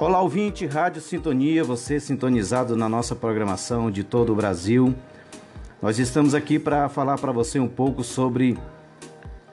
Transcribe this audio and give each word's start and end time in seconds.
Olá, 0.00 0.20
ouvinte, 0.22 0.64
Rádio 0.64 1.02
Sintonia, 1.02 1.64
você 1.64 1.98
sintonizado 1.98 2.76
na 2.76 2.88
nossa 2.88 3.16
programação 3.16 3.90
de 3.90 4.04
todo 4.04 4.32
o 4.32 4.36
Brasil. 4.36 4.94
Nós 5.82 5.98
estamos 5.98 6.36
aqui 6.36 6.56
para 6.56 6.88
falar 6.88 7.18
para 7.18 7.32
você 7.32 7.58
um 7.58 7.66
pouco 7.66 8.04
sobre 8.04 8.56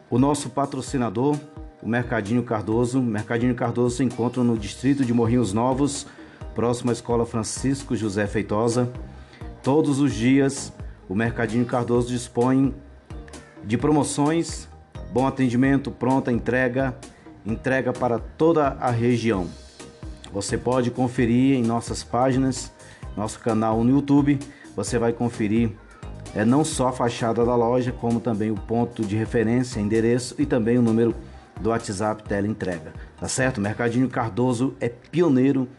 o 0.07 0.19
nosso 0.19 0.51
patrocinador, 0.51 1.35
o 1.81 1.89
Mercadinho 1.89 2.43
Cardoso. 2.43 2.99
O 2.99 3.03
Mercadinho 3.03 3.55
Cardoso 3.55 3.97
se 3.97 4.03
encontra 4.03 4.43
no 4.43 4.55
distrito 4.55 5.03
de 5.03 5.11
Morrinhos 5.11 5.51
Novos, 5.51 6.05
próximo 6.53 6.91
à 6.91 6.93
Escola 6.93 7.25
Francisco 7.25 7.95
José 7.95 8.27
Feitosa. 8.27 8.93
Todos 9.63 9.99
os 9.99 10.13
dias, 10.13 10.71
o 11.09 11.15
Mercadinho 11.15 11.65
Cardoso 11.65 12.09
dispõe 12.09 12.71
de 13.63 13.79
promoções, 13.79 14.69
bom 15.11 15.25
atendimento, 15.25 15.89
pronta 15.89 16.31
entrega, 16.31 16.95
entrega 17.43 17.91
para 17.91 18.19
toda 18.19 18.77
a 18.79 18.91
região. 18.91 19.64
Você 20.35 20.57
pode 20.57 20.91
conferir 20.91 21.55
em 21.55 21.63
nossas 21.63 22.03
páginas, 22.03 22.69
nosso 23.15 23.39
canal 23.39 23.81
no 23.85 23.91
YouTube. 23.91 24.37
Você 24.75 24.99
vai 24.99 25.13
conferir 25.13 25.71
é 26.35 26.43
não 26.43 26.65
só 26.65 26.89
a 26.89 26.91
fachada 26.91 27.45
da 27.45 27.55
loja, 27.55 27.93
como 27.93 28.19
também 28.19 28.51
o 28.51 28.55
ponto 28.55 29.05
de 29.05 29.15
referência, 29.15 29.79
endereço 29.79 30.35
e 30.37 30.45
também 30.45 30.77
o 30.77 30.81
número 30.81 31.15
do 31.61 31.69
WhatsApp 31.69 32.21
teleentrega. 32.23 32.91
Tá 33.17 33.29
certo? 33.29 33.61
Mercadinho 33.61 34.09
Cardoso 34.09 34.75
é 34.81 34.89
pioneiro 34.89 35.69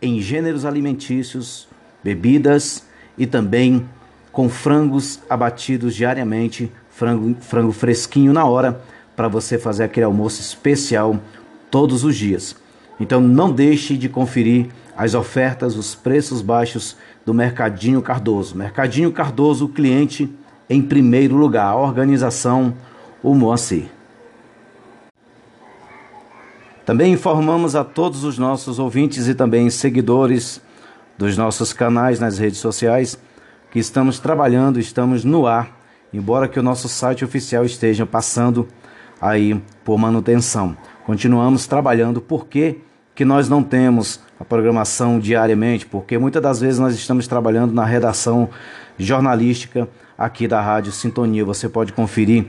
em 0.00 0.20
gêneros 0.20 0.64
alimentícios, 0.64 1.66
bebidas 2.00 2.84
e 3.18 3.26
também 3.26 3.88
com 4.30 4.48
frangos 4.48 5.18
abatidos 5.28 5.96
diariamente, 5.96 6.70
frango, 6.90 7.34
frango 7.40 7.72
fresquinho 7.72 8.32
na 8.32 8.44
hora 8.44 8.80
para 9.16 9.26
você 9.26 9.58
fazer 9.58 9.82
aquele 9.82 10.06
almoço 10.06 10.40
especial 10.40 11.18
todos 11.72 12.04
os 12.04 12.14
dias. 12.14 12.62
Então 12.98 13.20
não 13.20 13.50
deixe 13.50 13.96
de 13.96 14.08
conferir 14.08 14.68
as 14.96 15.14
ofertas, 15.14 15.76
os 15.76 15.94
preços 15.94 16.40
baixos 16.40 16.96
do 17.24 17.34
Mercadinho 17.34 18.00
Cardoso. 18.00 18.56
Mercadinho 18.56 19.10
Cardoso, 19.10 19.68
cliente 19.68 20.32
em 20.68 20.80
primeiro 20.80 21.36
lugar. 21.36 21.66
A 21.66 21.76
organização, 21.76 22.74
o 23.22 23.34
Moacir. 23.34 23.86
Também 26.84 27.14
informamos 27.14 27.74
a 27.74 27.82
todos 27.82 28.24
os 28.24 28.38
nossos 28.38 28.78
ouvintes 28.78 29.26
e 29.26 29.34
também 29.34 29.70
seguidores 29.70 30.60
dos 31.16 31.36
nossos 31.36 31.72
canais 31.72 32.20
nas 32.20 32.38
redes 32.38 32.58
sociais 32.58 33.18
que 33.70 33.78
estamos 33.78 34.20
trabalhando, 34.20 34.78
estamos 34.78 35.24
no 35.24 35.46
ar, 35.46 35.80
embora 36.12 36.46
que 36.46 36.60
o 36.60 36.62
nosso 36.62 36.88
site 36.88 37.24
oficial 37.24 37.64
esteja 37.64 38.04
passando 38.04 38.68
aí 39.20 39.60
por 39.84 39.98
manutenção. 39.98 40.76
Continuamos 41.04 41.66
trabalhando 41.66 42.20
porque 42.20 42.78
que 43.14 43.24
nós 43.24 43.46
não 43.48 43.62
temos 43.62 44.20
a 44.40 44.44
programação 44.44 45.18
diariamente, 45.18 45.84
porque 45.84 46.16
muitas 46.16 46.42
das 46.42 46.60
vezes 46.60 46.80
nós 46.80 46.94
estamos 46.94 47.28
trabalhando 47.28 47.72
na 47.72 47.84
redação 47.84 48.48
jornalística 48.98 49.86
aqui 50.16 50.48
da 50.48 50.60
Rádio 50.62 50.92
Sintonia. 50.92 51.44
Você 51.44 51.68
pode 51.68 51.92
conferir 51.92 52.46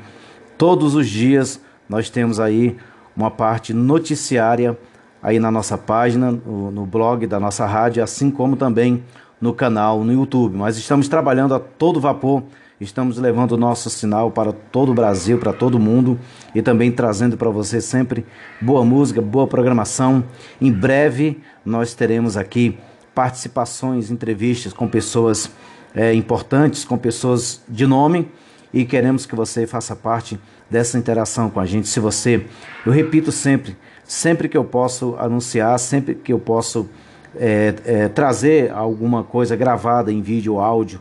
todos 0.57 0.95
os 0.95 1.07
dias. 1.07 1.59
Nós 1.87 2.09
temos 2.09 2.39
aí 2.39 2.77
uma 3.15 3.29
parte 3.29 3.73
noticiária 3.73 4.77
aí 5.21 5.37
na 5.37 5.51
nossa 5.51 5.77
página, 5.77 6.31
no, 6.31 6.71
no 6.71 6.85
blog 6.85 7.27
da 7.27 7.39
nossa 7.39 7.65
rádio, 7.65 8.01
assim 8.01 8.31
como 8.31 8.55
também 8.55 9.03
no 9.41 9.53
canal 9.53 10.03
no 10.03 10.13
YouTube. 10.13 10.55
Mas 10.55 10.77
estamos 10.77 11.09
trabalhando 11.09 11.53
a 11.53 11.59
todo 11.59 11.99
vapor 11.99 12.43
Estamos 12.79 13.17
levando 13.17 13.53
o 13.53 13.57
nosso 13.57 13.89
sinal 13.89 14.29
para 14.29 14.51
todo 14.51 14.91
o 14.91 14.93
Brasil, 14.93 15.37
para 15.37 15.53
todo 15.53 15.79
mundo 15.79 16.19
e 16.53 16.61
também 16.61 16.91
trazendo 16.91 17.37
para 17.37 17.49
você 17.49 17.79
sempre 17.79 18.25
boa 18.59 18.83
música, 18.83 19.21
boa 19.21 19.47
programação. 19.47 20.25
Em 20.59 20.73
breve 20.73 21.41
nós 21.63 21.93
teremos 21.93 22.35
aqui 22.35 22.77
participações, 23.13 24.11
entrevistas 24.11 24.73
com 24.73 24.89
pessoas 24.89 25.49
é, 25.95 26.13
importantes, 26.13 26.83
com 26.83 26.97
pessoas 26.97 27.63
de 27.69 27.87
nome 27.87 28.29
e 28.73 28.83
queremos 28.83 29.25
que 29.25 29.35
você 29.35 29.65
faça 29.65 29.95
parte 29.95 30.37
dessa 30.69 30.97
interação 30.97 31.49
com 31.49 31.61
a 31.61 31.65
gente. 31.65 31.87
Se 31.87 32.01
você, 32.01 32.45
eu 32.85 32.91
repito 32.91 33.31
sempre, 33.31 33.77
sempre 34.03 34.49
que 34.49 34.57
eu 34.57 34.65
posso 34.65 35.15
anunciar, 35.17 35.79
sempre 35.79 36.13
que 36.13 36.33
eu 36.33 36.39
posso 36.39 36.89
é, 37.37 37.73
é, 37.85 38.07
trazer 38.09 38.69
alguma 38.73 39.23
coisa 39.23 39.55
gravada 39.55 40.11
em 40.11 40.21
vídeo 40.21 40.55
ou 40.55 40.59
áudio 40.59 40.99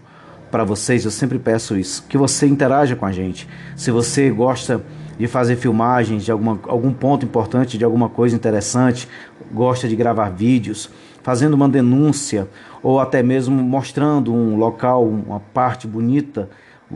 para 0.55 0.63
vocês, 0.63 1.05
eu 1.05 1.11
sempre 1.11 1.37
peço 1.37 1.77
isso, 1.77 2.05
que 2.09 2.17
você 2.17 2.47
interaja 2.47 2.95
com 2.95 3.05
a 3.05 3.11
gente. 3.11 3.49
Se 3.75 3.91
você 3.91 4.31
gosta 4.31 4.81
de 5.19 5.27
fazer 5.27 5.57
filmagens 5.57 6.25
de 6.25 6.31
alguma, 6.31 6.61
algum 6.69 6.93
ponto 6.93 7.27
importante, 7.27 7.77
de 7.77 7.85
alguma 7.85 8.09
coisa 8.09 8.37
interessante, 8.37 9.09
gosta 9.53 9.89
de 9.89 9.97
gravar 9.97 10.31
vídeos, 10.31 10.89
fazendo 11.25 11.55
uma 11.55 11.69
denúncia 11.69 12.47
ou 12.85 13.01
até 13.01 13.21
mesmo 13.21 13.61
mostrando 13.65 14.33
um 14.33 14.57
local, 14.57 15.05
uma 15.05 15.41
parte 15.41 15.89
bonita, 15.89 16.49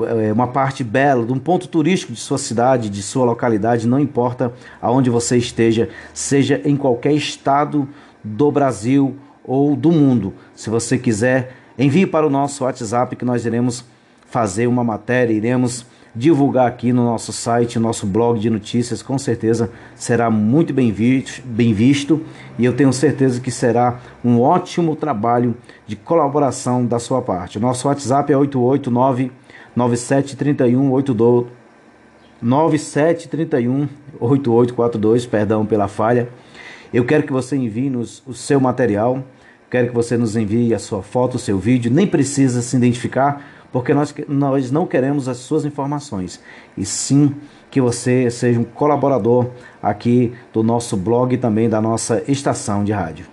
é, 0.06 0.32
uma 0.32 0.47
parte 0.47 0.84
bela, 0.84 1.26
de 1.26 1.32
um 1.32 1.38
ponto 1.41 1.66
turístico 1.66 2.12
de 2.12 2.20
sua 2.20 2.38
cidade, 2.38 2.88
de 2.88 3.02
sua 3.02 3.24
localidade, 3.24 3.88
não 3.88 3.98
importa 3.98 4.52
aonde 4.80 5.10
você 5.10 5.36
esteja, 5.36 5.88
seja 6.14 6.62
em 6.64 6.76
qualquer 6.76 7.12
estado 7.12 7.88
do 8.22 8.52
Brasil 8.52 9.16
ou 9.42 9.74
do 9.74 9.91
mundo. 9.91 10.32
Se 10.54 10.70
você 10.70 10.97
quiser 10.97 11.56
Envie 11.78 12.06
para 12.06 12.27
o 12.27 12.31
nosso 12.31 12.65
WhatsApp 12.65 13.15
que 13.15 13.25
nós 13.25 13.47
iremos 13.47 13.84
fazer 14.27 14.66
uma 14.66 14.83
matéria, 14.83 15.33
iremos 15.33 15.87
divulgar 16.12 16.66
aqui 16.66 16.93
no 16.93 17.05
nosso 17.05 17.33
site, 17.33 17.78
nosso 17.78 18.05
blog 18.05 18.41
de 18.41 18.50
notícias, 18.50 19.00
com 19.00 19.16
certeza 19.16 19.71
será 19.94 20.28
muito 20.28 20.75
bem 20.75 20.91
visto, 20.91 21.41
bem 21.47 21.72
visto 21.72 22.21
e 22.59 22.65
eu 22.65 22.72
tenho 22.72 22.93
certeza 22.93 23.41
que 23.41 23.53
será 23.53 24.00
um 24.25 24.41
ótimo 24.41 24.97
trabalho 24.97 25.56
de 25.87 25.94
colaboração 25.94 26.84
da 26.84 26.99
sua 26.99 27.22
parte. 27.22 27.61
Nosso 27.61 27.87
WhatsApp 27.87 28.33
é 28.33 28.37
889 28.37 29.31
9731 29.77 30.91
82 30.91 31.47
9731 32.43 33.89
8842, 34.19 35.27
perdão 35.27 35.65
pela 35.65 35.87
falha. 35.87 36.28
Eu 36.93 37.05
quero 37.05 37.22
que 37.22 37.33
você 37.33 37.56
envie 37.56 37.89
nos 37.89 38.21
o 38.27 38.34
seu 38.34 38.60
material 38.60 39.22
Quero 39.70 39.88
que 39.88 39.94
você 39.94 40.16
nos 40.16 40.34
envie 40.34 40.72
a 40.72 40.78
sua 40.78 41.02
foto, 41.02 41.34
o 41.34 41.38
seu 41.38 41.58
vídeo, 41.58 41.92
nem 41.92 42.06
precisa 42.06 42.62
se 42.62 42.74
identificar, 42.74 43.44
porque 43.70 43.92
nós, 43.92 44.14
nós 44.26 44.70
não 44.70 44.86
queremos 44.86 45.28
as 45.28 45.36
suas 45.36 45.66
informações, 45.66 46.40
e 46.74 46.86
sim 46.86 47.34
que 47.70 47.78
você 47.78 48.30
seja 48.30 48.58
um 48.58 48.64
colaborador 48.64 49.50
aqui 49.82 50.32
do 50.54 50.62
nosso 50.62 50.96
blog 50.96 51.34
e 51.34 51.38
também 51.38 51.68
da 51.68 51.82
nossa 51.82 52.22
estação 52.26 52.82
de 52.82 52.92
rádio. 52.92 53.26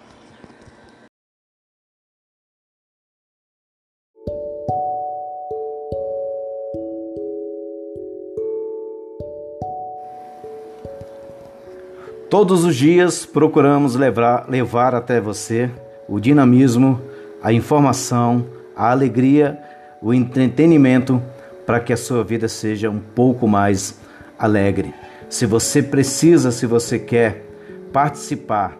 Todos 12.30 12.66
os 12.66 12.76
dias 12.76 13.26
procuramos 13.26 13.96
levar, 13.96 14.50
levar 14.50 14.94
até 14.94 15.22
você 15.22 15.72
o 16.08 16.20
dinamismo, 16.20 17.02
a 17.42 17.52
informação, 17.52 18.46
a 18.76 18.92
alegria, 18.92 19.60
o 20.02 20.14
entretenimento 20.14 21.22
para 21.66 21.80
que 21.80 21.92
a 21.92 21.98
sua 21.98 22.24
vida 22.24 22.48
seja 22.48 22.90
um 22.90 23.00
pouco 23.00 23.48
mais 23.48 24.00
alegre. 24.38 24.94
Se 25.30 25.46
você 25.46 25.82
precisa, 25.82 26.52
se 26.52 26.66
você 26.66 27.00
quer 27.00 27.44
participar 27.92 28.78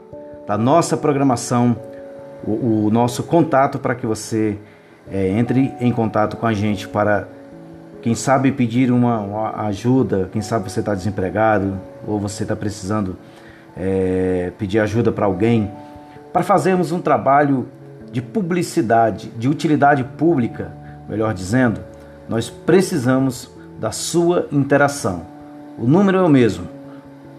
da 0.48 0.58
nossa 0.58 0.96
programação, 0.96 1.76
o, 2.46 2.86
o 2.86 2.90
nosso 2.92 3.24
contato 3.24 3.80
para 3.80 3.96
que 3.96 4.06
você 4.06 4.58
é, 5.12 5.30
entre 5.30 5.74
em 5.80 5.92
contato 5.92 6.38
com 6.38 6.46
a 6.46 6.54
gente 6.54 6.88
para, 6.88 7.28
quem 8.02 8.14
sabe, 8.14 8.52
pedir 8.52 8.92
uma, 8.92 9.20
uma 9.20 9.68
ajuda, 9.68 10.30
quem 10.32 10.42
sabe 10.42 10.70
você 10.70 10.80
está 10.80 10.94
desempregado 10.94 11.80
ou 12.08 12.20
você 12.20 12.44
está 12.44 12.56
precisando 12.56 13.18
é, 13.76 14.52
pedir 14.60 14.80
ajuda 14.80 15.12
para 15.12 15.26
alguém 15.26 15.72
para 16.36 16.44
fazermos 16.44 16.92
um 16.92 17.00
trabalho 17.00 17.66
de 18.12 18.22
publicidade, 18.22 19.32
de 19.38 19.48
utilidade 19.48 20.04
pública, 20.04 20.70
melhor 21.08 21.34
dizendo, 21.34 21.80
nós 22.28 22.50
precisamos 22.50 23.50
da 23.80 23.94
sua 23.94 24.46
interação. 24.52 25.22
O 25.80 25.88
número 25.88 26.18
é 26.18 26.22
o 26.22 26.28
mesmo: 26.28 26.68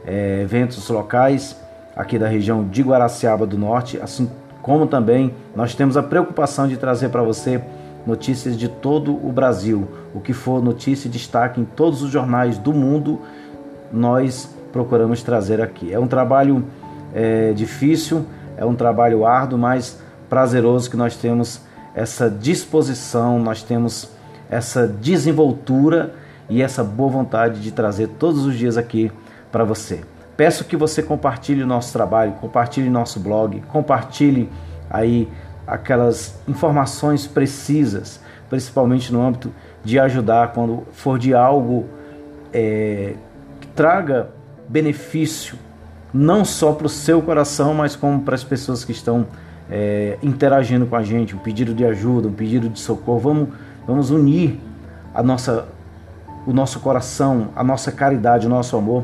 é, 0.06 0.42
eventos 0.42 0.90
locais 0.90 1.56
aqui 2.00 2.18
da 2.18 2.30
região 2.30 2.64
de 2.64 2.82
Guaraciaba 2.82 3.46
do 3.46 3.58
Norte, 3.58 4.00
assim 4.02 4.32
como 4.62 4.88
também 4.88 5.34
nós 5.54 5.76
temos 5.76 5.98
a 5.98 6.02
preocupação 6.02 6.66
de 6.66 6.78
trazer 6.78 7.10
para 7.10 7.22
você 7.22 7.62
notícias 8.08 8.58
de 8.58 8.70
todo 8.70 9.14
o 9.14 9.34
Brasil. 9.34 9.86
O 10.16 10.22
que 10.22 10.32
for 10.32 10.64
notícia 10.64 11.10
e 11.10 11.12
destaque 11.12 11.60
em 11.60 11.66
todos 11.66 12.02
os 12.02 12.10
jornais 12.10 12.58
do 12.58 12.72
mundo, 12.72 13.20
nós 13.92 14.50
procuramos 14.72 15.22
trazer 15.22 15.60
aqui. 15.60 15.92
É 15.92 16.00
um 16.00 16.08
trabalho 16.08 16.64
é, 17.14 17.52
difícil, 17.52 18.26
é 18.56 18.64
um 18.64 18.76
trabalho 18.76 19.26
árduo, 19.26 19.60
mas 19.60 20.00
prazeroso 20.30 20.90
que 20.90 20.96
nós 20.96 21.18
temos 21.18 21.60
essa 21.94 22.30
disposição, 22.30 23.40
nós 23.40 23.62
temos 23.62 24.10
essa 24.50 24.88
desenvoltura 24.88 26.14
e 26.50 26.62
essa 26.62 26.82
boa 26.82 27.10
vontade 27.10 27.60
de 27.60 27.74
trazer 27.74 28.08
todos 28.08 28.46
os 28.46 28.56
dias 28.56 28.78
aqui 28.78 29.12
para 29.52 29.66
você. 29.66 30.00
Peço 30.40 30.64
que 30.64 30.78
você 30.78 31.04
compartilhe 31.04 31.62
o 31.64 31.68
nosso 31.68 31.92
trabalho, 31.92 32.32
compartilhe 32.40 32.90
nosso 32.90 33.20
blog, 33.20 33.62
compartilhe 33.68 34.50
aí 34.90 35.28
aquelas 35.68 36.40
informações 36.48 37.28
precisas, 37.28 38.22
principalmente 38.50 39.12
no 39.12 39.22
âmbito 39.22 39.52
de 39.84 40.00
ajudar 40.00 40.54
quando 40.54 40.88
for 40.94 41.20
de 41.20 41.34
algo 41.34 41.88
é, 42.54 43.16
que 43.60 43.68
traga 43.68 44.30
benefício, 44.66 45.58
não 46.14 46.46
só 46.46 46.72
para 46.72 46.86
o 46.86 46.90
seu 46.90 47.22
coração, 47.22 47.74
mas 47.74 47.98
como 47.98 48.22
para 48.22 48.36
as 48.36 48.44
pessoas 48.46 48.86
que 48.86 48.94
estão 48.94 49.28
é, 49.70 50.18
interagindo 50.24 50.86
com 50.86 50.96
a 50.96 51.04
gente, 51.04 51.36
um 51.36 51.40
pedido 51.40 51.74
de 51.74 51.84
ajuda, 51.84 52.30
um 52.30 52.34
pedido 52.34 52.70
de 52.70 52.80
socorro. 52.80 53.20
Vamos, 53.20 53.50
vamos 53.86 54.10
unir 54.10 54.58
a 55.14 55.22
nossa, 55.22 55.68
o 56.48 56.54
nosso 56.54 56.80
coração, 56.80 57.50
a 57.58 57.62
nossa 57.62 57.92
caridade, 57.92 58.48
o 58.48 58.50
nosso 58.50 58.78
amor 58.78 59.04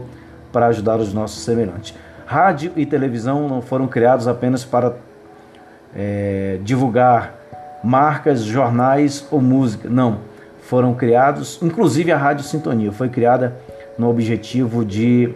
para 0.56 0.68
ajudar 0.68 1.02
os 1.02 1.14
nossos 1.14 1.44
semelhantes. 1.44 1.94
Rádio 2.26 2.72
e 2.78 2.86
televisão 2.86 3.46
não 3.50 3.62
foram 3.62 3.90
criados 3.90 4.26
apenas 4.26 4.64
para 4.64 4.96
é, 5.94 6.60
divulgar 6.64 7.36
marcas, 7.84 8.40
jornais 8.40 9.28
ou 9.30 9.42
música. 9.42 9.90
Não, 9.90 10.20
foram 10.62 10.94
criados, 10.94 11.60
inclusive 11.62 12.10
a 12.10 12.18
Rádio 12.18 12.46
Sintonia 12.46 12.90
foi 12.94 13.10
criada 13.10 13.54
no 13.98 14.10
objetivo 14.10 14.86
de 14.86 15.36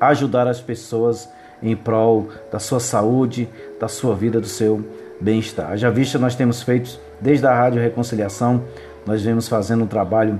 ajudar 0.00 0.46
as 0.46 0.60
pessoas 0.60 1.28
em 1.60 1.74
prol 1.74 2.28
da 2.52 2.60
sua 2.60 2.78
saúde, 2.78 3.48
da 3.80 3.88
sua 3.88 4.14
vida, 4.14 4.40
do 4.40 4.46
seu 4.46 4.84
bem-estar. 5.20 5.76
Já 5.76 5.90
vista, 5.90 6.20
nós 6.20 6.36
temos 6.36 6.62
feito 6.62 7.00
desde 7.20 7.44
a 7.48 7.52
Rádio 7.52 7.82
Reconciliação, 7.82 8.62
nós 9.04 9.22
vemos 9.22 9.48
fazendo 9.48 9.82
um 9.82 9.88
trabalho 9.88 10.38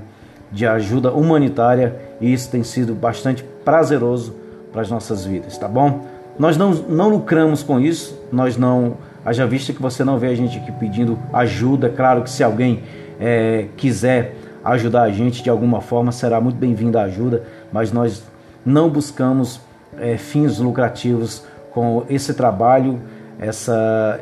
de 0.49 0.65
ajuda 0.65 1.11
humanitária 1.11 1.93
e 2.21 2.31
isso 2.31 2.49
tem 2.49 2.63
sido 2.63 2.95
bastante 2.95 3.50
prazeroso 3.63 4.35
para 4.71 4.81
as 4.81 4.89
nossas 4.89 5.25
vidas, 5.25 5.57
tá 5.57 5.67
bom? 5.67 6.05
Nós 6.39 6.57
não, 6.57 6.71
não 6.71 7.09
lucramos 7.09 7.61
com 7.61 7.79
isso, 7.79 8.17
nós 8.31 8.57
não 8.57 8.97
Haja 9.23 9.45
vista 9.45 9.71
que 9.71 9.79
você 9.79 10.03
não 10.03 10.17
vê 10.17 10.27
a 10.27 10.35
gente 10.35 10.57
aqui 10.57 10.71
pedindo 10.71 11.17
ajuda. 11.31 11.89
Claro 11.89 12.23
que 12.23 12.29
se 12.29 12.43
alguém 12.43 12.81
é, 13.19 13.67
quiser 13.77 14.35
ajudar 14.63 15.03
a 15.03 15.11
gente 15.11 15.43
de 15.43 15.49
alguma 15.49 15.79
forma, 15.79 16.11
será 16.11 16.41
muito 16.41 16.55
bem-vinda 16.55 17.01
a 17.01 17.03
ajuda, 17.03 17.43
mas 17.71 17.91
nós 17.91 18.23
não 18.65 18.89
buscamos 18.89 19.61
é, 19.99 20.17
fins 20.17 20.57
lucrativos 20.57 21.43
com 21.71 22.03
esse 22.09 22.33
trabalho, 22.33 22.99
essa 23.39 24.19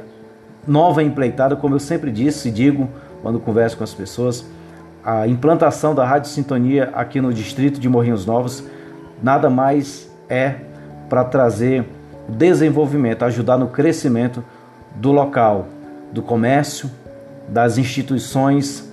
nova 0.67 1.01
empreitada, 1.01 1.55
como 1.55 1.75
eu 1.75 1.79
sempre 1.79 2.11
disse 2.11 2.49
e 2.49 2.51
digo 2.51 2.89
quando 3.21 3.39
converso 3.39 3.77
com 3.77 3.83
as 3.83 3.93
pessoas, 3.93 4.45
a 5.03 5.27
implantação 5.27 5.95
da 5.95 6.05
Rádio 6.05 6.29
Sintonia 6.29 6.89
aqui 6.93 7.21
no 7.21 7.33
distrito 7.33 7.79
de 7.79 7.87
Morrinhos 7.87 8.25
Novos 8.25 8.65
nada 9.21 9.49
mais 9.49 10.09
é 10.29 10.55
para 11.09 11.23
trazer 11.23 11.85
desenvolvimento, 12.27 13.23
ajudar 13.25 13.57
no 13.57 13.67
crescimento 13.67 14.43
do 14.95 15.11
local, 15.11 15.67
do 16.11 16.21
comércio, 16.21 16.89
das 17.47 17.77
instituições, 17.77 18.87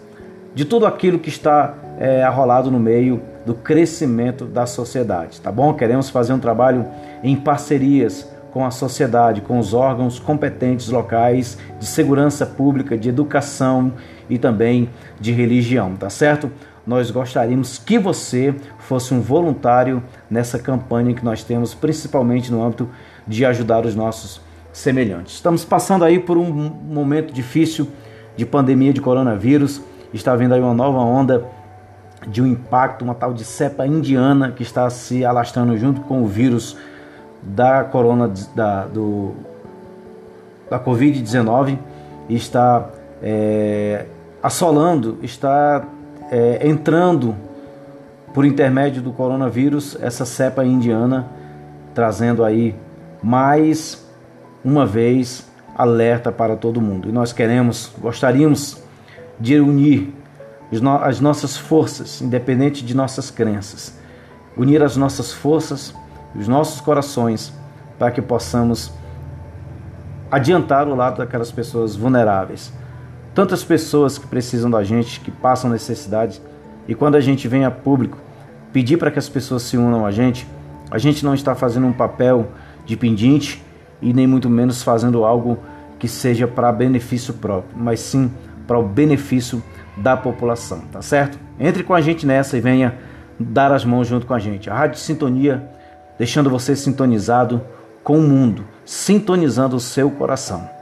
de 0.55 0.65
tudo 0.65 0.87
aquilo 0.87 1.19
que 1.19 1.29
está 1.29 1.75
é, 1.99 2.23
arrolado 2.23 2.71
no 2.71 2.79
meio 2.81 3.21
do 3.45 3.55
crescimento 3.55 4.45
da 4.45 4.67
sociedade, 4.67 5.41
tá 5.41 5.53
bom? 5.53 5.75
Queremos 5.75 6.11
fazer 6.11 6.33
um 6.33 6.39
trabalho 6.39 6.87
em 7.23 7.37
parcerias 7.37 8.29
com 8.53 8.65
a 8.65 8.71
sociedade, 8.71 9.43
com 9.43 9.59
os 9.59 9.75
órgãos 9.75 10.19
competentes 10.19 10.89
locais 10.89 11.59
de 11.79 11.85
segurança 11.85 12.47
pública, 12.47 12.97
de 12.97 13.11
educação 13.11 13.93
e 14.31 14.39
também 14.39 14.89
de 15.21 15.31
religião, 15.31 15.95
tá 15.95 16.09
certo? 16.09 16.51
Nós 16.87 17.11
gostaríamos 17.11 17.79
que 17.79 17.99
você 17.99 18.55
fosse 18.79 19.13
um 19.13 19.21
voluntário 19.21 20.03
nessa 20.31 20.57
campanha 20.59 21.13
que 21.15 21.25
nós 21.25 21.43
temos, 21.43 21.75
principalmente 21.75 22.53
no 22.53 22.63
âmbito 22.63 22.89
de 23.27 23.45
ajudar 23.45 23.85
os 23.85 23.97
nossos 23.97 24.41
semelhantes. 24.73 25.35
Estamos 25.35 25.65
passando 25.65 26.05
aí 26.05 26.21
por 26.21 26.39
um 26.39 26.53
momento 26.53 27.33
difícil 27.33 27.89
de 28.37 28.47
pandemia 28.47 28.93
de 28.93 29.01
coronavírus. 29.01 29.81
Está 30.15 30.33
havendo 30.33 30.55
aí 30.55 30.61
uma 30.61 30.75
nova 30.75 30.99
onda 30.99 31.45
de 32.27 32.41
um 32.41 32.47
impacto, 32.47 33.03
uma 33.03 33.15
tal 33.15 33.35
de 33.35 33.45
cepa 33.45 33.85
indiana 33.85 34.53
que 34.53 34.63
está 34.63 34.89
se 34.89 35.25
alastrando 35.25 35.77
junto 35.77 36.03
com 36.03 36.23
o 36.23 36.27
vírus 36.27 36.77
da 37.43 37.83
corona 37.83 38.31
da, 38.55 38.85
do, 38.85 39.35
da 40.71 40.79
Covid-19 40.79 41.79
e 42.29 42.37
está 42.37 42.89
é, 43.23 44.07
assolando, 44.43 45.19
está 45.23 45.85
é, 46.31 46.67
entrando 46.67 47.35
por 48.35 48.45
intermédio 48.45 49.01
do 49.01 49.13
coronavírus 49.13 49.97
essa 50.01 50.27
cepa 50.27 50.65
indiana, 50.65 51.27
trazendo 51.95 52.45
aí 52.45 52.75
mais 53.23 54.07
uma 54.65 54.85
vez 54.85 55.47
alerta 55.77 56.31
para 56.31 56.57
todo 56.57 56.81
mundo. 56.81 57.09
E 57.09 57.13
nós 57.13 57.33
queremos, 57.33 57.93
gostaríamos 57.99 58.83
de 59.39 59.61
unir 59.61 60.13
as 61.03 61.21
nossas 61.21 61.57
forças, 61.57 62.21
independente 62.21 62.85
de 62.85 62.95
nossas 62.95 63.31
crenças, 63.31 63.99
unir 64.57 64.83
as 64.83 64.97
nossas 64.97 65.33
forças, 65.33 65.95
os 66.35 66.49
nossos 66.49 66.81
corações, 66.81 67.53
para 67.99 68.11
que 68.11 68.21
possamos 68.21 68.93
adiantar 70.31 70.89
o 70.89 70.95
lado 70.95 71.19
daquelas 71.19 71.53
pessoas 71.53 71.95
vulneráveis. 71.95 72.73
Tantas 73.37 73.63
pessoas 73.63 74.17
que 74.17 74.27
precisam 74.27 74.71
da 74.71 74.83
gente, 74.83 75.21
que 75.21 75.31
passam 75.31 75.69
necessidade, 75.69 76.41
e 76.89 76.95
quando 76.95 77.17
a 77.17 77.21
gente 77.21 77.47
vem 77.47 77.67
a 77.67 77.71
público 77.71 78.17
pedir 78.73 78.97
para 78.97 79.11
que 79.11 79.19
as 79.19 79.29
pessoas 79.29 79.63
se 79.63 79.77
unam 79.77 80.07
a 80.07 80.11
gente, 80.11 80.49
a 80.91 80.97
gente 80.97 81.23
não 81.23 81.35
está 81.35 81.55
fazendo 81.55 81.87
um 81.87 81.93
papel 81.93 82.49
de 82.87 82.97
pendente 82.97 83.63
e 84.01 84.15
nem 84.15 84.27
muito 84.27 84.49
menos 84.49 84.83
fazendo 84.83 85.23
algo 85.23 85.59
que 85.99 86.09
seja 86.09 86.49
para 86.49 86.73
benefício 86.73 87.35
próprio, 87.35 87.77
mas 87.79 88.01
sim 88.01 88.33
para 88.67 88.79
o 88.79 88.83
benefício 88.83 89.63
da 89.99 90.17
população, 90.17 90.81
tá 90.91 91.03
certo? 91.03 91.39
Entre 91.61 91.83
com 91.83 91.93
a 91.93 92.01
gente 92.01 92.25
nessa 92.25 92.57
e 92.57 92.61
venha 92.63 92.95
dar 93.39 93.71
as 93.71 93.85
mãos 93.85 94.09
junto 94.09 94.25
com 94.25 94.33
a 94.33 94.39
gente. 94.39 94.71
A 94.71 94.75
Rádio 94.75 94.99
Sintonia, 94.99 95.63
deixando 96.19 96.49
você 96.49 96.75
sintonizado 96.75 97.61
com 98.03 98.19
o 98.19 98.23
mundo, 98.23 98.65
sintonizando 98.83 99.77
o 99.77 99.81
seu 99.81 100.11
coração. 100.11 100.76